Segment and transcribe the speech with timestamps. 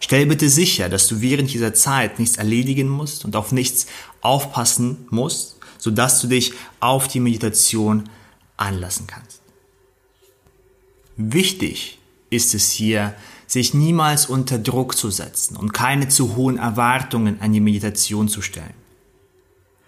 [0.00, 3.86] Stell bitte sicher, dass du während dieser Zeit nichts erledigen musst und auf nichts
[4.20, 8.08] aufpassen musst, sodass du dich auf die Meditation
[8.56, 9.40] anlassen kannst.
[11.16, 11.98] Wichtig
[12.30, 13.14] ist es hier,
[13.46, 18.42] sich niemals unter Druck zu setzen und keine zu hohen Erwartungen an die Meditation zu
[18.42, 18.74] stellen.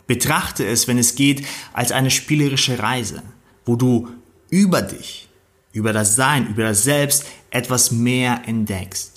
[0.06, 3.22] Betrachte es, wenn es geht, als eine spielerische Reise,
[3.64, 4.08] wo du
[4.50, 5.28] über dich,
[5.72, 9.15] über das Sein, über das Selbst etwas mehr entdeckst.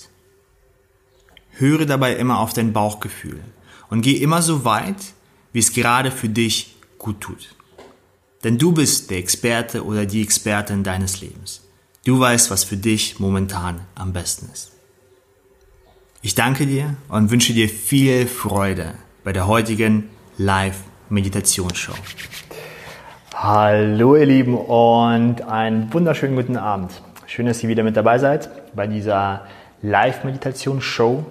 [1.60, 3.40] Höre dabei immer auf dein Bauchgefühl
[3.90, 4.96] und geh immer so weit,
[5.52, 7.54] wie es gerade für dich gut tut.
[8.42, 11.60] Denn du bist der Experte oder die Expertin deines Lebens.
[12.06, 14.72] Du weißt, was für dich momentan am besten ist.
[16.22, 20.08] Ich danke dir und wünsche dir viel Freude bei der heutigen
[20.38, 21.94] Live-Meditationsshow.
[23.34, 27.02] Hallo ihr Lieben und einen wunderschönen guten Abend.
[27.26, 29.46] Schön, dass ihr wieder mit dabei seid bei dieser
[29.82, 31.24] Live-Meditationsshow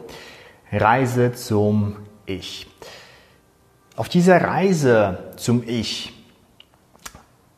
[0.71, 2.67] Reise zum Ich.
[3.95, 6.13] Auf dieser Reise zum Ich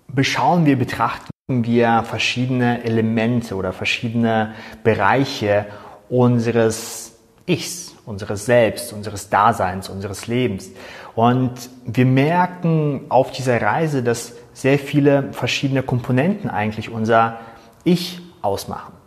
[0.08, 5.66] beschauen wir, betrachten wir verschiedene Elemente oder verschiedene Bereiche
[6.10, 10.70] unseres Ichs, unseres Selbst, unseres Daseins, unseres Lebens.
[11.14, 17.40] Und wir merken auf dieser Reise, dass sehr viele verschiedene Komponenten eigentlich unser
[17.84, 19.01] Ich ausmachen.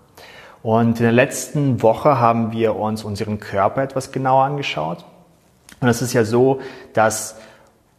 [0.65, 5.05] Und in der letzten Woche haben wir uns unseren Körper etwas genauer angeschaut.
[5.81, 6.63] Und es ist ja so,
[6.95, 7.37] dass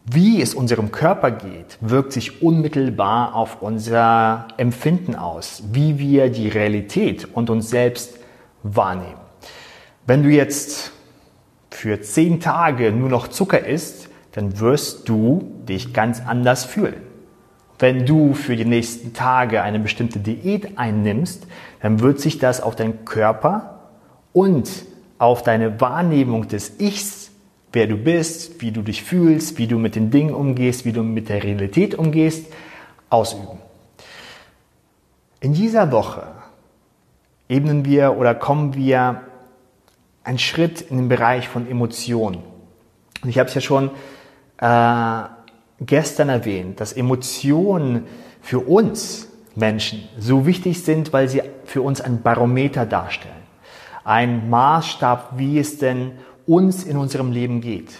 [0.04, 6.48] wie es unserem Körper geht, wirkt sich unmittelbar auf unser Empfinden aus, wie wir die
[6.48, 8.18] Realität und uns selbst
[8.64, 9.20] wahrnehmen.
[10.04, 10.90] Wenn du jetzt
[11.70, 17.05] für zehn Tage nur noch Zucker isst, dann wirst du dich ganz anders fühlen.
[17.78, 21.46] Wenn du für die nächsten Tage eine bestimmte Diät einnimmst,
[21.82, 23.80] dann wird sich das auf deinen Körper
[24.32, 24.70] und
[25.18, 27.30] auf deine Wahrnehmung des Ichs,
[27.72, 31.02] wer du bist, wie du dich fühlst, wie du mit den Dingen umgehst, wie du
[31.02, 32.46] mit der Realität umgehst,
[33.10, 33.58] ausüben.
[35.40, 36.26] In dieser Woche
[37.48, 39.20] ebnen wir oder kommen wir
[40.24, 42.42] einen Schritt in den Bereich von Emotionen.
[43.22, 43.90] Und ich habe es ja schon
[44.58, 45.35] äh,
[45.80, 48.06] gestern erwähnt, dass Emotionen
[48.40, 53.34] für uns Menschen so wichtig sind, weil sie für uns ein Barometer darstellen.
[54.04, 56.12] Ein Maßstab, wie es denn
[56.46, 57.90] uns in unserem Leben geht.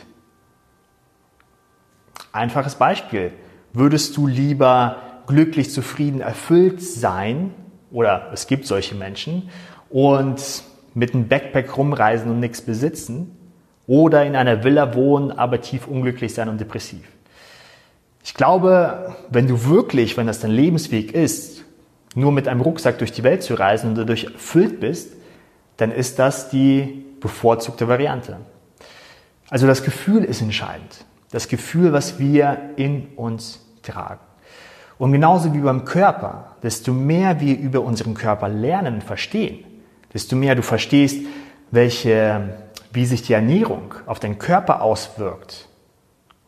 [2.32, 3.32] Einfaches Beispiel.
[3.72, 7.52] Würdest du lieber glücklich, zufrieden, erfüllt sein,
[7.90, 9.50] oder es gibt solche Menschen,
[9.90, 10.62] und
[10.94, 13.36] mit einem Backpack rumreisen und nichts besitzen,
[13.86, 17.15] oder in einer Villa wohnen, aber tief unglücklich sein und depressiv?
[18.26, 21.62] Ich glaube, wenn du wirklich, wenn das dein Lebensweg ist,
[22.16, 25.12] nur mit einem Rucksack durch die Welt zu reisen und dadurch erfüllt bist,
[25.76, 28.38] dann ist das die bevorzugte Variante.
[29.48, 31.04] Also das Gefühl ist entscheidend.
[31.30, 34.18] Das Gefühl, was wir in uns tragen.
[34.98, 39.64] Und genauso wie beim Körper, desto mehr wir über unseren Körper lernen, verstehen,
[40.12, 41.24] desto mehr du verstehst,
[41.70, 42.56] welche,
[42.92, 45.68] wie sich die Ernährung auf deinen Körper auswirkt,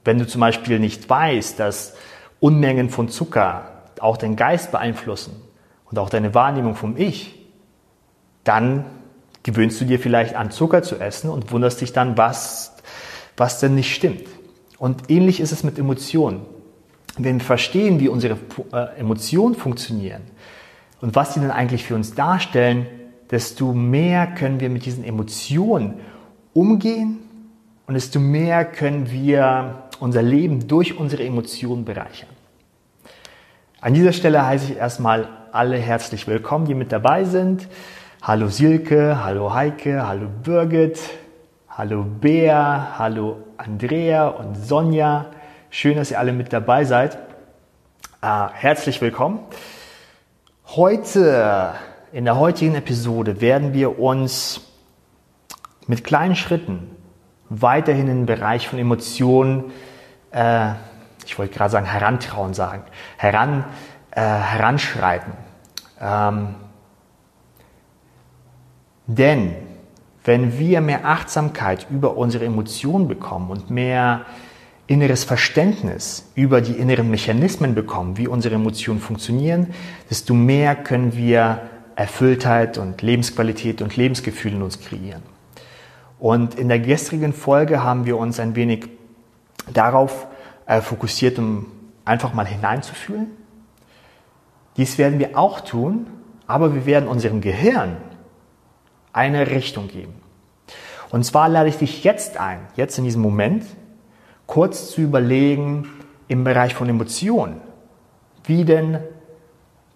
[0.08, 1.94] wenn du zum Beispiel nicht weißt, dass
[2.41, 5.36] Unmengen von Zucker auch deinen Geist beeinflussen
[5.84, 7.46] und auch deine Wahrnehmung vom Ich,
[8.42, 8.86] dann
[9.42, 12.74] gewöhnst du dir vielleicht an Zucker zu essen und wunderst dich dann, was,
[13.36, 14.22] was denn nicht stimmt.
[14.78, 16.41] Und ähnlich ist es mit Emotionen.
[17.18, 18.38] Wenn wir verstehen, wie unsere
[18.72, 20.22] äh, Emotionen funktionieren
[21.02, 22.86] und was sie dann eigentlich für uns darstellen,
[23.30, 26.00] desto mehr können wir mit diesen Emotionen
[26.54, 27.18] umgehen
[27.86, 32.28] und desto mehr können wir unser Leben durch unsere Emotionen bereichern.
[33.80, 37.68] An dieser Stelle heiße ich erstmal alle herzlich willkommen, die mit dabei sind.
[38.22, 40.98] Hallo Silke, hallo Heike, hallo Birgit,
[41.68, 45.27] hallo Bea, hallo Andrea und Sonja.
[45.71, 47.16] Schön, dass ihr alle mit dabei seid.
[48.21, 49.41] Äh, herzlich willkommen.
[50.66, 51.74] Heute,
[52.12, 54.60] in der heutigen Episode, werden wir uns
[55.86, 56.91] mit kleinen Schritten
[57.48, 59.72] weiterhin in den Bereich von Emotionen
[60.38, 60.74] äh,
[61.26, 62.82] ich wollte gerade sagen, herantrauen sagen,
[63.16, 63.64] heran,
[64.12, 65.32] äh, heranschreiten.
[66.00, 66.54] Ähm,
[69.06, 69.54] denn
[70.24, 74.26] wenn wir mehr Achtsamkeit über unsere Emotionen bekommen und mehr
[74.86, 79.74] inneres Verständnis über die inneren Mechanismen bekommen, wie unsere Emotionen funktionieren,
[80.08, 81.62] desto mehr können wir
[81.94, 85.22] Erfülltheit und Lebensqualität und Lebensgefühl in uns kreieren.
[86.18, 88.88] Und in der gestrigen Folge haben wir uns ein wenig
[89.72, 90.28] darauf
[90.68, 91.66] äh, fokussiert, um
[92.04, 93.26] einfach mal hineinzufühlen.
[94.76, 96.06] Dies werden wir auch tun,
[96.47, 97.97] aber wir werden unserem Gehirn
[99.12, 100.15] eine Richtung geben.
[101.10, 103.65] Und zwar lade ich dich jetzt ein, jetzt in diesem Moment,
[104.47, 105.88] kurz zu überlegen
[106.28, 107.60] im Bereich von Emotionen,
[108.44, 108.98] wie denn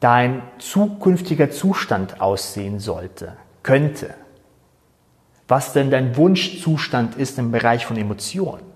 [0.00, 4.14] dein zukünftiger Zustand aussehen sollte, könnte.
[5.48, 8.71] Was denn dein Wunschzustand ist im Bereich von Emotionen.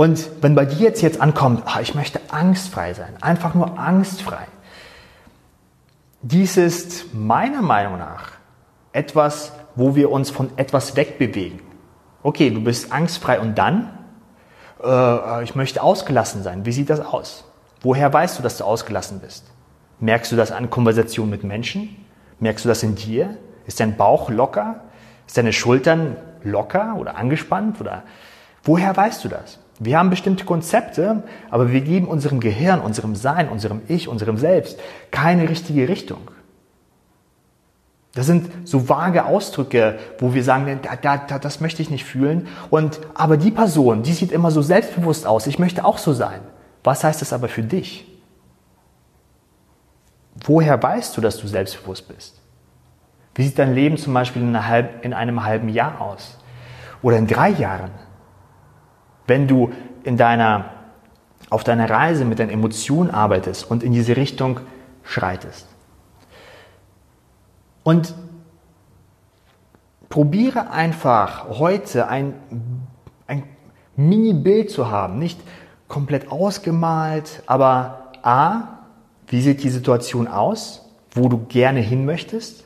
[0.00, 4.46] Und wenn bei dir jetzt jetzt ankommt, oh, ich möchte angstfrei sein, einfach nur angstfrei.
[6.22, 8.30] Dies ist meiner Meinung nach
[8.94, 11.60] etwas, wo wir uns von etwas wegbewegen.
[12.22, 13.90] Okay, du bist angstfrei und dann?
[14.82, 16.64] Äh, ich möchte ausgelassen sein.
[16.64, 17.44] Wie sieht das aus?
[17.82, 19.44] Woher weißt du, dass du ausgelassen bist?
[19.98, 22.06] Merkst du das an Konversationen mit Menschen?
[22.38, 23.36] Merkst du das in dir?
[23.66, 24.80] Ist dein Bauch locker?
[25.26, 27.82] Ist deine Schultern locker oder angespannt?
[27.82, 28.04] Oder
[28.64, 29.58] woher weißt du das?
[29.80, 34.78] Wir haben bestimmte Konzepte, aber wir geben unserem Gehirn, unserem Sein, unserem Ich, unserem Selbst
[35.10, 36.30] keine richtige Richtung.
[38.12, 42.04] Das sind so vage Ausdrücke, wo wir sagen, da, da, da, das möchte ich nicht
[42.04, 42.46] fühlen.
[42.68, 45.46] Und, aber die Person, die sieht immer so selbstbewusst aus.
[45.46, 46.40] Ich möchte auch so sein.
[46.84, 48.06] Was heißt das aber für dich?
[50.44, 52.38] Woher weißt du, dass du selbstbewusst bist?
[53.34, 56.36] Wie sieht dein Leben zum Beispiel in einem halben Jahr aus?
[57.00, 57.92] Oder in drei Jahren?
[59.30, 59.70] Wenn du
[60.02, 60.70] in deiner,
[61.50, 64.58] auf deiner Reise mit deinen Emotionen arbeitest und in diese Richtung
[65.04, 65.68] schreitest.
[67.84, 68.12] Und
[70.08, 72.34] probiere einfach heute ein,
[73.28, 73.44] ein
[73.94, 75.40] Mini-Bild zu haben, nicht
[75.86, 78.80] komplett ausgemalt, aber A,
[79.28, 82.64] wie sieht die Situation aus, wo du gerne hin möchtest,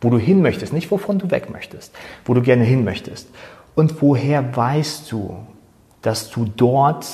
[0.00, 1.94] wo du hin möchtest, nicht wovon du weg möchtest,
[2.24, 3.28] wo du gerne hin möchtest.
[3.74, 5.36] Und woher weißt du,
[6.02, 7.06] dass du dort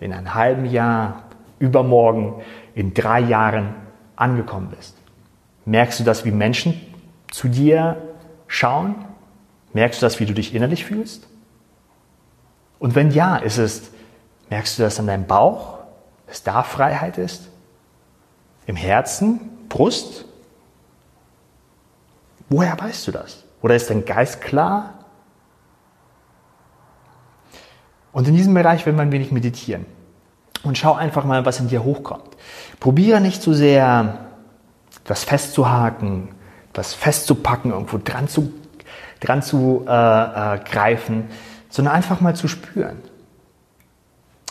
[0.00, 1.22] in einem halben Jahr,
[1.58, 2.42] übermorgen,
[2.74, 3.74] in drei Jahren
[4.14, 4.94] angekommen bist?
[5.64, 6.80] Merkst du das, wie Menschen
[7.30, 7.96] zu dir
[8.46, 8.94] schauen?
[9.72, 11.26] Merkst du das, wie du dich innerlich fühlst?
[12.78, 13.90] Und wenn ja, ist es,
[14.50, 15.78] merkst du das an deinem Bauch,
[16.26, 17.48] dass da Freiheit ist?
[18.66, 20.24] Im Herzen, Brust?
[22.48, 23.44] Woher weißt du das?
[23.62, 25.05] Oder ist dein Geist klar?
[28.16, 29.84] Und in diesem Bereich wir ein wenig meditieren.
[30.62, 32.34] Und schau einfach mal, was in dir hochkommt.
[32.80, 34.20] Probiere nicht zu sehr
[35.04, 36.28] was festzuhaken,
[36.72, 38.54] was festzupacken, irgendwo dran zu,
[39.20, 41.24] dran zu äh, äh, greifen,
[41.68, 43.02] sondern einfach mal zu spüren.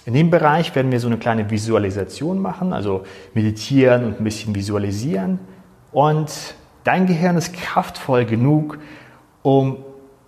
[0.06, 3.04] In dem Bereich werden wir so eine kleine Visualisation machen, also
[3.34, 5.40] meditieren und ein bisschen visualisieren.
[5.92, 6.54] Und
[6.84, 8.78] dein Gehirn ist kraftvoll genug,
[9.42, 9.78] um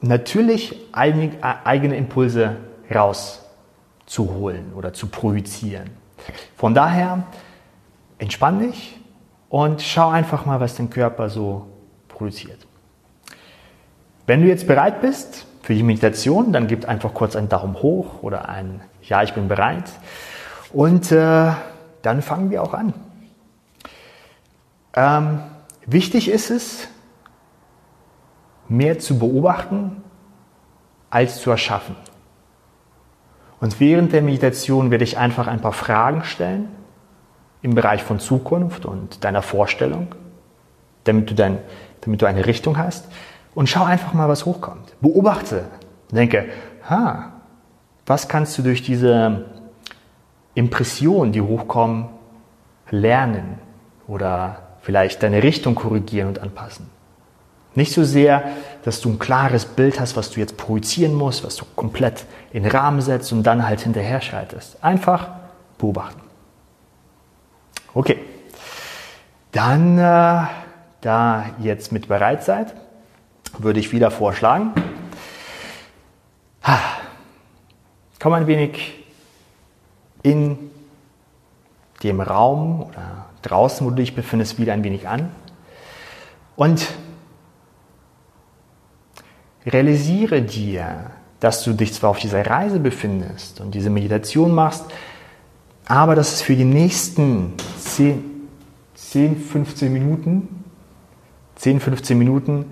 [0.01, 2.57] natürlich eigene Impulse
[2.93, 5.89] rauszuholen oder zu projizieren.
[6.55, 7.23] Von daher
[8.17, 8.97] entspann dich,
[9.49, 11.67] und schau einfach mal, was dein Körper so
[12.07, 12.65] produziert.
[14.25, 18.23] Wenn du jetzt bereit bist für die Meditation, dann gib einfach kurz einen Daumen hoch
[18.23, 19.89] oder ein Ja, ich bin bereit.
[20.73, 21.51] Und äh,
[22.01, 22.93] dann fangen wir auch an.
[24.93, 25.39] Ähm,
[25.85, 26.87] wichtig ist es,
[28.67, 30.03] mehr zu beobachten
[31.09, 31.95] als zu erschaffen.
[33.59, 36.67] Und während der Meditation werde ich einfach ein paar Fragen stellen
[37.61, 40.13] im Bereich von Zukunft und deiner Vorstellung,
[41.03, 41.57] damit du, dein,
[42.01, 43.09] damit du eine Richtung hast.
[43.55, 44.93] Und schau einfach mal, was hochkommt.
[45.01, 45.65] Beobachte.
[46.11, 46.45] Denke,
[46.87, 47.33] ha,
[48.05, 49.45] was kannst du durch diese
[50.53, 52.09] Impressionen, die hochkommen,
[52.89, 53.59] lernen
[54.07, 56.89] oder vielleicht deine Richtung korrigieren und anpassen.
[57.75, 58.43] Nicht so sehr,
[58.87, 62.63] dass du ein klares Bild hast, was du jetzt projizieren musst, was du komplett in
[62.63, 64.81] den Rahmen setzt und dann halt hinterher schaltest.
[64.81, 65.27] Einfach
[65.77, 66.21] beobachten.
[67.93, 68.17] Okay,
[69.51, 70.47] dann, äh,
[71.01, 72.75] da jetzt mit bereit seid,
[73.57, 74.71] würde ich wieder vorschlagen,
[78.21, 79.03] komm ein wenig
[80.23, 80.71] in
[82.03, 85.29] dem Raum oder draußen, wo du dich befindest, wieder ein wenig an
[86.55, 86.87] und
[89.73, 94.85] realisiere dir, dass du dich zwar auf dieser Reise befindest und diese Meditation machst,
[95.85, 98.23] aber dass es für die nächsten 10,
[98.95, 100.63] 10 15 Minuten,
[101.55, 102.65] 10, 15 Minuten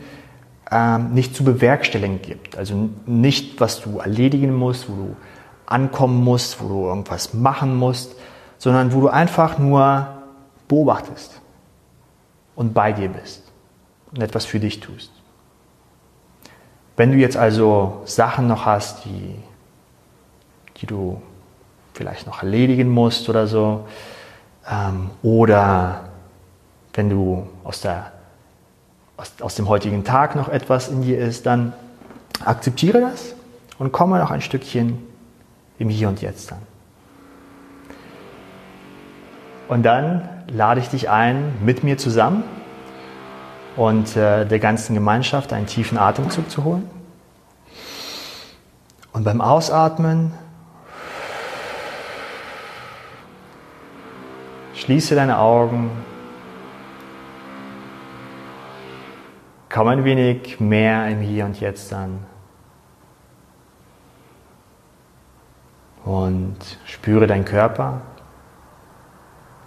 [0.72, 2.58] ähm, nicht zu bewerkstelligen gibt.
[2.58, 5.16] Also nicht, was du erledigen musst, wo du
[5.66, 8.16] ankommen musst, wo du irgendwas machen musst,
[8.58, 10.08] sondern wo du einfach nur
[10.68, 11.40] beobachtest
[12.56, 13.44] und bei dir bist
[14.12, 15.12] und etwas für dich tust.
[16.98, 19.36] Wenn du jetzt also Sachen noch hast, die,
[20.78, 21.22] die du
[21.94, 23.86] vielleicht noch erledigen musst oder so,
[24.70, 26.06] ähm, oder
[26.94, 28.12] wenn du aus, der,
[29.18, 31.74] aus, aus dem heutigen Tag noch etwas in dir ist, dann
[32.44, 33.36] akzeptiere das
[33.78, 34.98] und komme noch ein Stückchen
[35.80, 36.60] im Hier und Jetzt an.
[39.68, 42.44] Und dann lade ich dich ein, mit mir zusammen
[43.76, 46.90] und äh, der ganzen Gemeinschaft einen tiefen Atemzug zu holen.
[49.12, 50.34] Und beim Ausatmen
[54.74, 55.92] schließe deine Augen.
[59.70, 62.26] Komm ein wenig mehr im Hier und Jetzt an.
[66.06, 68.02] Und spüre deinen Körper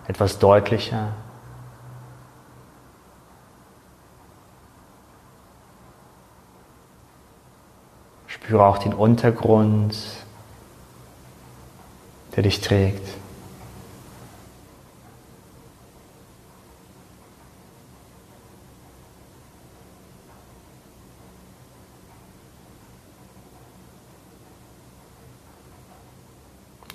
[0.06, 1.08] etwas deutlicher.
[8.49, 9.95] Spüre auch den Untergrund,
[12.35, 13.07] der dich trägt.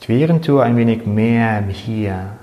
[0.08, 2.36] während du ein wenig mehr im Hier,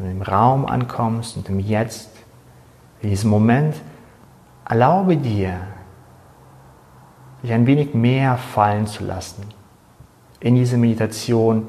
[0.00, 2.10] im Raum ankommst und im Jetzt,
[3.02, 3.76] in diesem Moment,
[4.68, 5.60] erlaube dir,
[7.42, 9.44] dich ein wenig mehr fallen zu lassen
[10.40, 11.68] in diese Meditation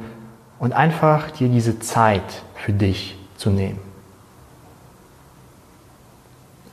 [0.59, 3.79] und einfach dir diese Zeit für dich zu nehmen.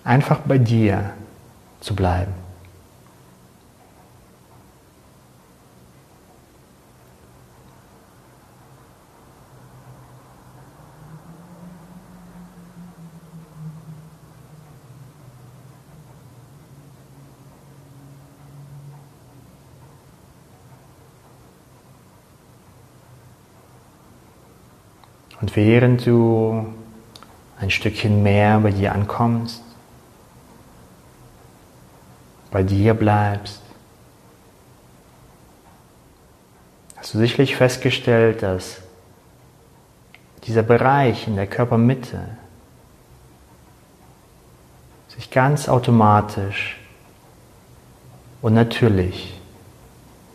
[0.05, 1.11] Einfach bei dir
[1.81, 2.33] zu bleiben.
[25.41, 26.73] Und während du
[27.59, 29.61] ein Stückchen mehr bei dir ankommst,
[32.53, 33.61] bei dir bleibst,
[36.95, 38.83] hast du sicherlich festgestellt, dass
[40.45, 42.21] dieser Bereich in der Körpermitte
[45.09, 46.79] sich ganz automatisch
[48.43, 49.41] und natürlich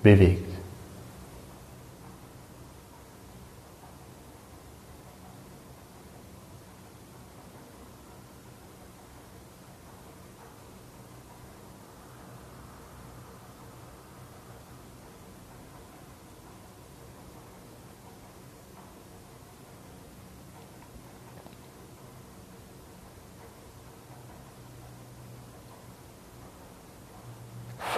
[0.03, 0.43] bewegt.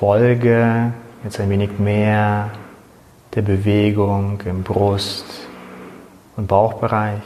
[0.05, 0.93] Folge
[1.23, 2.51] jetzt ein wenig mehr
[3.33, 5.47] der Bewegung im Brust-
[6.37, 7.23] und Bauchbereich.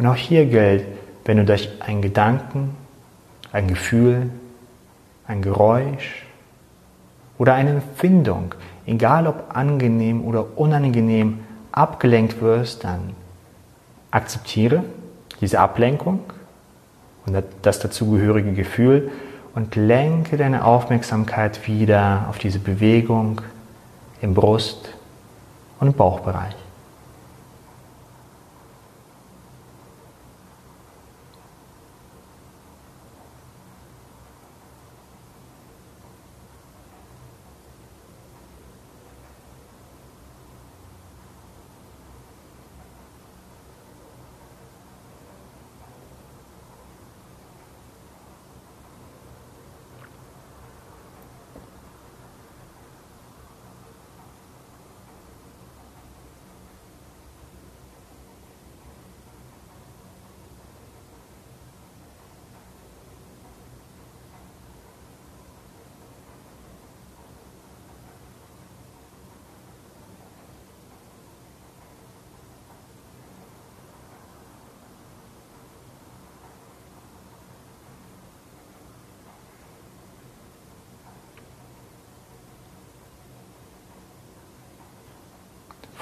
[0.00, 0.86] Und auch hier gilt,
[1.26, 2.74] wenn du durch einen Gedanken,
[3.52, 4.30] ein Gefühl,
[5.26, 6.24] ein Geräusch
[7.36, 8.54] oder eine Empfindung,
[8.86, 11.40] egal ob angenehm oder unangenehm,
[11.70, 13.12] abgelenkt wirst, dann
[14.10, 14.84] akzeptiere
[15.42, 16.20] diese Ablenkung
[17.26, 19.12] und das dazugehörige Gefühl
[19.54, 23.42] und lenke deine Aufmerksamkeit wieder auf diese Bewegung
[24.22, 24.94] im Brust-
[25.78, 26.56] und Bauchbereich.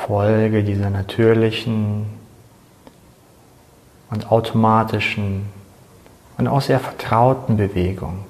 [0.08, 2.06] Folge dieser natürlichen
[4.10, 5.44] und automatischen
[6.38, 8.24] und auch sehr vertrauten Bewegung.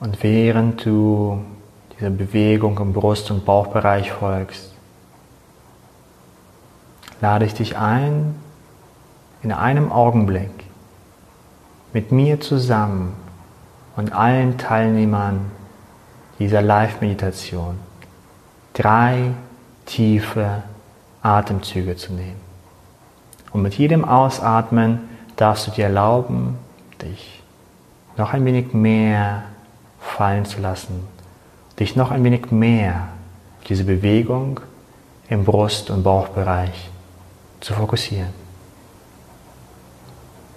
[0.00, 1.44] Und während du
[1.94, 4.72] dieser Bewegung im Brust- und Bauchbereich folgst,
[7.20, 8.34] lade ich dich ein,
[9.42, 10.50] in einem Augenblick
[11.92, 13.14] mit mir zusammen
[13.96, 15.50] und allen Teilnehmern
[16.38, 17.78] dieser Live-Meditation
[18.72, 19.32] drei
[19.84, 20.62] tiefe
[21.22, 22.40] Atemzüge zu nehmen.
[23.52, 25.00] Und mit jedem Ausatmen
[25.36, 26.56] darfst du dir erlauben,
[27.02, 27.42] dich
[28.16, 29.42] noch ein wenig mehr
[30.00, 31.06] fallen zu lassen,
[31.78, 33.08] dich noch ein wenig mehr
[33.58, 34.60] auf diese Bewegung
[35.28, 36.90] im Brust- und Bauchbereich
[37.60, 38.40] zu fokussieren.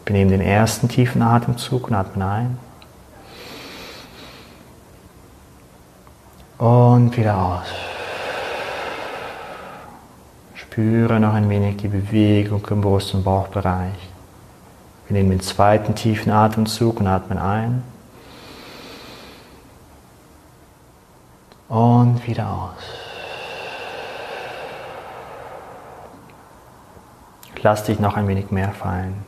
[0.06, 2.58] Wir nehmen den ersten tiefen Atemzug und atmen ein.
[6.58, 7.68] Und wieder aus.
[10.56, 13.94] Spüre noch ein wenig die Bewegung im Brust- und Bauchbereich.
[15.08, 17.84] Wir nehmen den zweiten tiefen Atemzug und atmen ein.
[21.69, 22.84] Und wieder aus.
[27.62, 29.23] Lass dich noch ein wenig mehr fallen.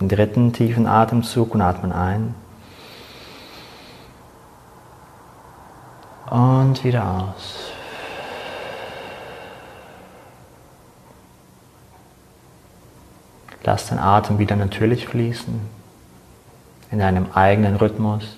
[0.00, 2.34] Den dritten tiefen Atemzug und atmen ein.
[6.30, 7.70] Und wieder aus.
[13.62, 15.58] Lass den Atem wieder natürlich fließen,
[16.90, 18.36] in deinem eigenen Rhythmus.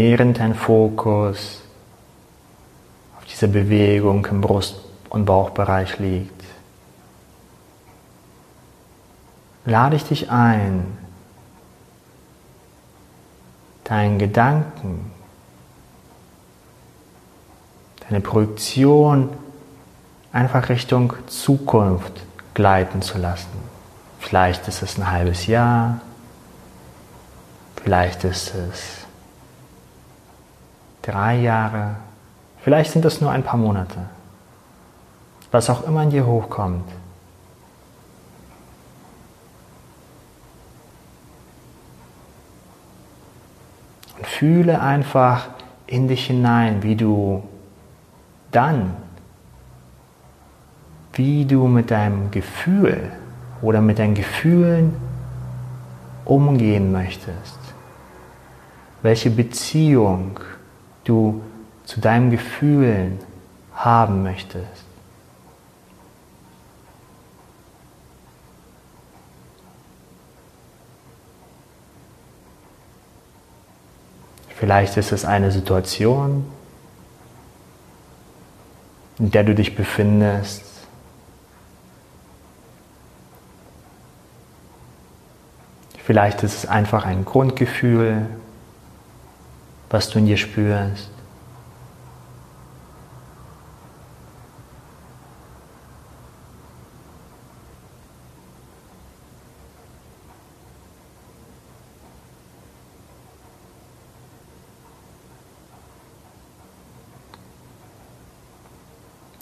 [0.00, 1.60] Während dein Fokus
[3.18, 6.42] auf dieser Bewegung im Brust- und Bauchbereich liegt,
[9.66, 10.96] lade ich dich ein,
[13.84, 15.12] deinen Gedanken,
[18.08, 19.28] deine Projektion
[20.32, 22.22] einfach Richtung Zukunft
[22.54, 23.52] gleiten zu lassen.
[24.18, 26.00] Vielleicht ist es ein halbes Jahr,
[27.84, 28.99] vielleicht ist es
[31.10, 31.96] drei Jahre,
[32.62, 33.98] vielleicht sind es nur ein paar Monate,
[35.50, 36.88] was auch immer in dir hochkommt.
[44.16, 45.48] Und fühle einfach
[45.86, 47.42] in dich hinein, wie du
[48.52, 48.94] dann,
[51.14, 53.10] wie du mit deinem Gefühl
[53.62, 54.94] oder mit deinen Gefühlen
[56.24, 57.58] umgehen möchtest.
[59.02, 60.38] Welche Beziehung
[61.04, 61.42] du
[61.84, 63.18] zu deinen Gefühlen
[63.74, 64.84] haben möchtest.
[74.60, 76.44] Vielleicht ist es eine Situation,
[79.18, 80.64] in der du dich befindest.
[86.04, 88.26] Vielleicht ist es einfach ein Grundgefühl,
[89.90, 91.10] was du in dir spürst.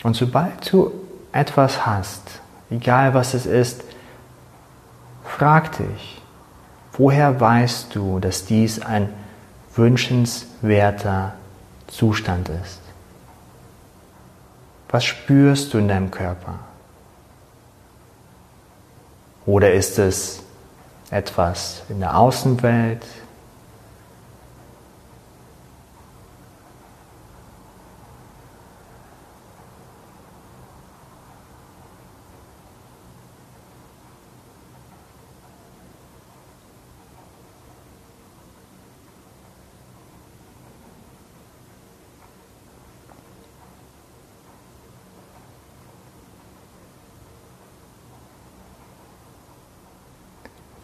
[0.02, 0.90] Und sobald du
[1.32, 3.84] etwas hast, egal was es ist,
[5.22, 6.22] frag dich,
[6.92, 9.12] woher weißt du, dass dies ein
[9.79, 11.35] wünschenswerter
[11.87, 12.81] Zustand ist.
[14.91, 16.59] Was spürst du in deinem Körper?
[19.47, 20.43] Oder ist es
[21.11, 23.05] etwas in der Außenwelt?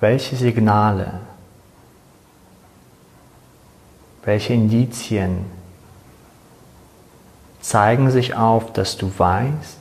[0.04, 1.20] Welche Signale,
[4.22, 5.46] welche Indizien
[7.62, 9.78] zeigen sich auf, dass du weißt,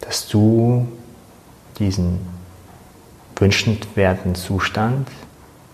[0.00, 0.88] dass du
[1.78, 2.18] diesen
[3.36, 5.06] wünschenswerten Zustand,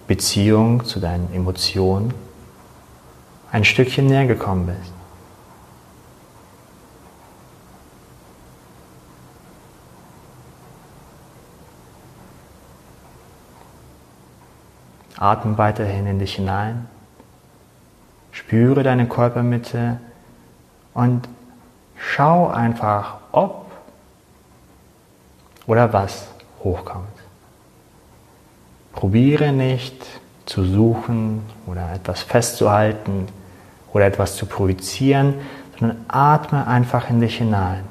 [0.06, 2.12] Beziehung zu deinen Emotionen
[3.50, 4.92] ein Stückchen näher gekommen bist.
[15.18, 16.86] Atme weiterhin in dich hinein.
[18.30, 19.98] Spüre deine Körpermitte
[20.94, 21.28] und
[21.96, 23.66] schau einfach, ob
[25.66, 26.28] oder was
[26.62, 27.06] hochkommt.
[28.92, 30.06] Probiere nicht
[30.46, 33.28] zu suchen oder etwas festzuhalten
[33.92, 35.34] oder etwas zu projizieren,
[35.78, 37.84] sondern atme einfach in dich hinein.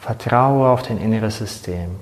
[0.00, 1.98] Vertraue auf dein inneres System.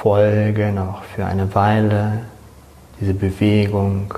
[0.00, 2.22] Folge noch für eine Weile
[2.98, 4.14] diese Bewegung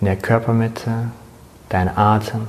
[0.00, 1.08] in der Körpermitte,
[1.68, 2.48] dein Atem.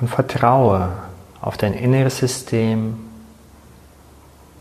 [0.00, 0.92] Und vertraue
[1.40, 2.98] auf dein inneres System,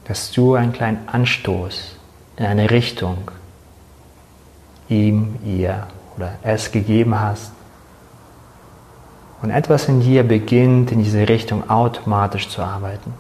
[0.06, 1.96] dass du einen kleinen Anstoß
[2.38, 3.32] in eine Richtung
[4.90, 7.52] ihm, ihr oder es gegeben hast.
[9.42, 13.14] Und etwas in dir beginnt in diese Richtung automatisch zu arbeiten.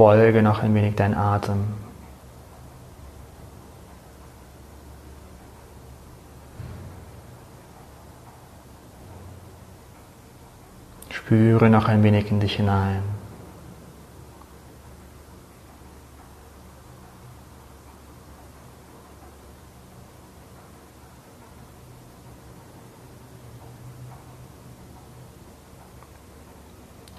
[0.00, 1.74] Folge noch ein wenig dein Atem.
[11.10, 13.02] Spüre noch ein wenig in dich hinein.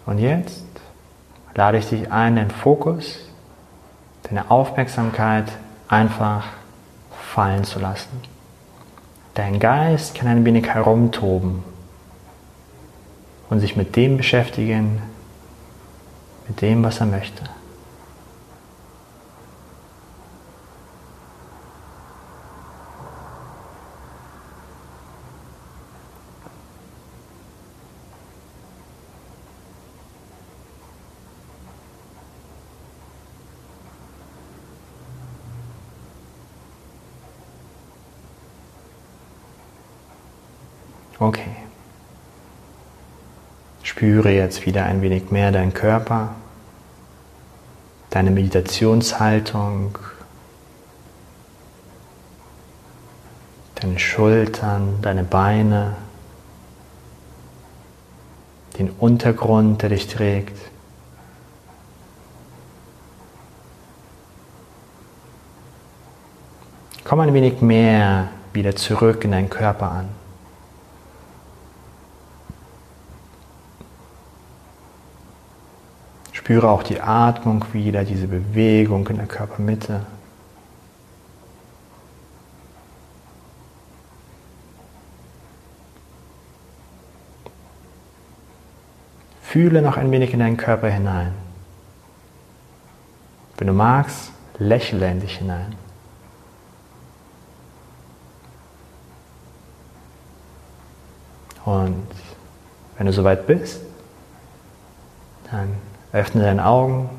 [0.08, 0.71] Und jetzt
[1.54, 3.20] lade ich dich ein, den Fokus,
[4.24, 5.52] deine Aufmerksamkeit
[5.88, 6.46] einfach
[7.34, 8.22] fallen zu lassen.
[9.34, 11.64] Dein Geist kann ein wenig herumtoben
[13.50, 15.02] und sich mit dem beschäftigen,
[16.48, 17.44] mit dem, was er möchte.
[41.22, 41.56] Okay.
[44.02, 46.34] Spüre jetzt wieder ein wenig mehr deinen Körper,
[48.10, 49.96] deine Meditationshaltung,
[53.76, 55.98] deine Schultern, deine Beine,
[58.80, 60.58] den Untergrund, der dich trägt.
[67.04, 70.21] Komm ein wenig mehr wieder zurück in deinen Körper an.
[76.42, 80.08] Spüre auch die Atmung wieder, diese Bewegung in der Körpermitte.
[89.44, 91.36] Fühle noch ein wenig in deinen Körper hinein.
[93.60, 95.76] Wenn du magst, lächle in dich hinein.
[101.66, 102.08] Und
[102.98, 103.82] wenn du soweit bist,
[105.52, 107.10] dann Öffne deine Augen.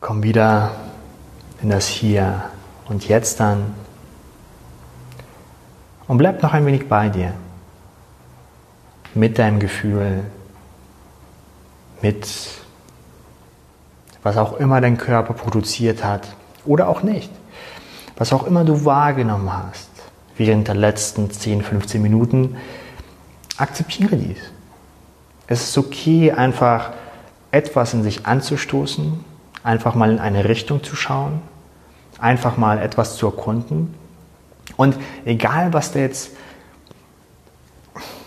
[0.00, 0.72] Komm wieder
[1.62, 2.44] in das Hier
[2.88, 3.74] und Jetzt an.
[6.06, 7.32] Und bleib noch ein wenig bei dir.
[9.14, 10.24] Mit deinem Gefühl.
[12.02, 12.28] Mit
[14.22, 16.28] was auch immer dein Körper produziert hat.
[16.66, 17.30] Oder auch nicht.
[18.16, 19.88] Was auch immer du wahrgenommen hast
[20.36, 22.56] während der letzten 10, 15 Minuten
[23.58, 24.38] akzeptiere dies.
[25.46, 26.92] Es ist okay, einfach
[27.50, 29.24] etwas in sich anzustoßen,
[29.62, 31.42] einfach mal in eine Richtung zu schauen,
[32.18, 33.94] einfach mal etwas zu erkunden.
[34.76, 36.30] Und egal, was da jetzt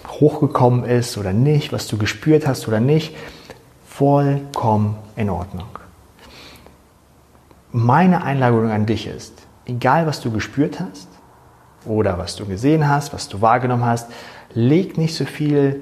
[0.08, 3.16] hochgekommen ist oder nicht, was du gespürt hast oder nicht,
[3.88, 5.68] vollkommen in Ordnung.
[7.72, 9.34] Meine Einladung an dich ist,
[9.66, 11.08] egal was du gespürt hast
[11.86, 14.10] oder was du gesehen hast, was du wahrgenommen hast,
[14.54, 15.82] leg nicht so viel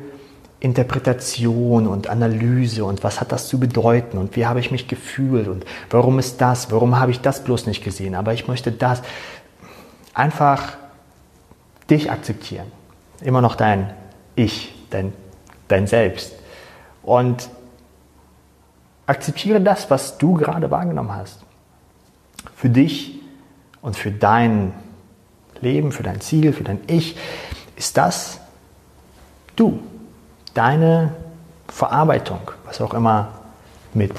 [0.60, 5.48] Interpretation und Analyse und was hat das zu bedeuten und wie habe ich mich gefühlt
[5.48, 9.02] und warum ist das, warum habe ich das bloß nicht gesehen, aber ich möchte das.
[10.14, 10.78] Einfach
[11.90, 12.66] dich akzeptieren.
[13.22, 13.94] Immer noch dein
[14.36, 15.14] Ich, dein,
[15.70, 16.34] dein Selbst.
[17.04, 17.50] Und
[19.06, 21.44] akzeptiere das, was du gerade wahrgenommen hast.
[22.56, 23.20] Für dich
[23.82, 24.74] und für dein
[25.62, 27.16] Leben, für dein Ziel, für dein Ich
[27.76, 28.39] ist das
[29.60, 29.80] du,
[30.54, 31.14] deine
[31.68, 33.30] Verarbeitung, was auch immer
[33.94, 34.14] mit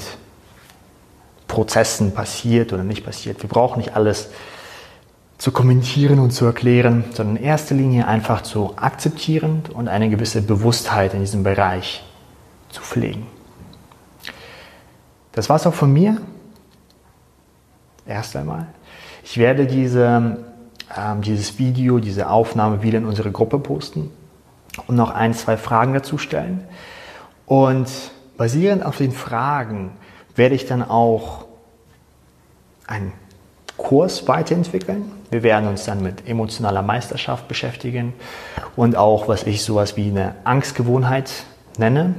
[1.47, 3.41] Prozessen passiert oder nicht passiert.
[3.41, 4.29] Wir brauchen nicht alles
[5.37, 10.41] zu kommentieren und zu erklären, sondern in erster Linie einfach zu akzeptieren und eine gewisse
[10.41, 12.03] Bewusstheit in diesem Bereich
[12.69, 13.25] zu pflegen.
[15.31, 16.21] Das war es auch von mir.
[18.05, 18.67] Erst einmal.
[19.23, 20.37] Ich werde diese,
[20.95, 24.11] ähm, dieses Video, diese Aufnahme wieder in unsere Gruppe posten
[24.87, 26.63] und noch ein, zwei Fragen dazu stellen.
[27.45, 27.89] Und
[28.37, 29.91] basierend auf den Fragen
[30.35, 31.45] werde ich dann auch
[32.87, 33.13] einen
[33.77, 35.11] Kurs weiterentwickeln.
[35.29, 38.13] Wir werden uns dann mit emotionaler Meisterschaft beschäftigen
[38.75, 41.31] und auch, was ich sowas wie eine Angstgewohnheit
[41.77, 42.15] nenne,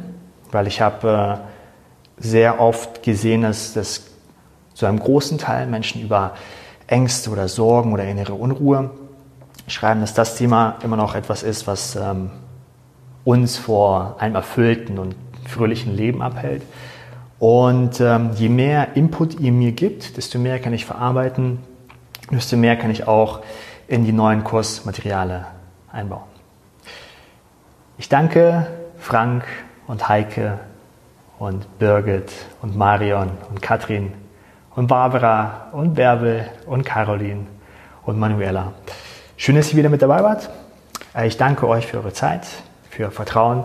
[0.51, 1.43] weil ich habe
[2.19, 4.03] äh, sehr oft gesehen, dass das
[4.75, 6.35] zu einem großen Teil Menschen über
[6.87, 8.91] Ängste oder Sorgen oder innere Unruhe
[9.66, 12.31] schreiben, dass das Thema immer noch etwas ist, was ähm,
[13.25, 15.14] uns vor einem erfüllten und
[15.46, 16.62] fröhlichen Leben abhält.
[17.38, 21.59] Und ähm, je mehr Input ihr mir gibt, desto mehr kann ich verarbeiten,
[22.31, 23.40] desto mehr kann ich auch
[23.88, 25.44] in die neuen Kursmaterialien
[25.90, 26.22] einbauen.
[27.98, 28.66] Ich danke
[28.98, 29.44] Frank
[29.87, 30.61] und Heike
[31.38, 34.12] und Birgit und Marion und Katrin
[34.75, 37.46] und Barbara und Bärbel und Caroline
[38.05, 38.72] und Manuela.
[39.44, 40.50] Schön, dass ihr wieder mit dabei wart.
[41.16, 42.46] Äh, ich danke euch für eure Zeit
[42.90, 43.64] für Vertrauen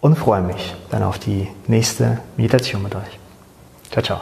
[0.00, 3.18] und freue mich dann auf die nächste Meditation mit euch.
[3.90, 4.20] Ciao, ciao.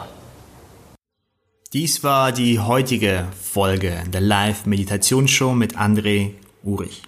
[1.71, 7.03] Dies war die heutige Folge der Live-Meditationsshow mit André Urich.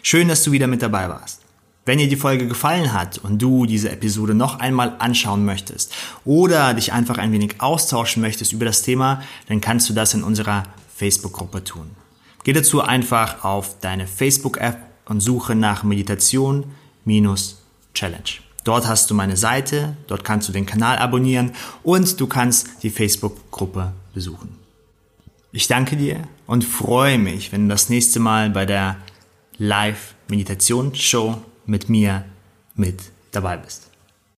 [0.00, 1.40] Schön, dass du wieder mit dabei warst.
[1.84, 5.92] Wenn dir die Folge gefallen hat und du diese Episode noch einmal anschauen möchtest
[6.24, 10.22] oder dich einfach ein wenig austauschen möchtest über das Thema, dann kannst du das in
[10.22, 10.62] unserer
[10.94, 11.90] Facebook-Gruppe tun.
[12.44, 16.72] Geh dazu einfach auf deine Facebook-App und suche nach Meditation
[17.04, 17.62] minus
[17.94, 18.22] Challenge.
[18.64, 21.52] Dort hast du meine Seite, dort kannst du den Kanal abonnieren
[21.82, 24.56] und du kannst die Facebook-Gruppe besuchen.
[25.52, 28.96] Ich danke dir und freue mich, wenn du das nächste Mal bei der
[29.58, 32.24] Live-Meditation-Show mit mir
[32.74, 33.83] mit dabei bist.